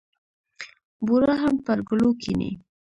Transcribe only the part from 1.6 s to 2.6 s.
پر ګلو کېني.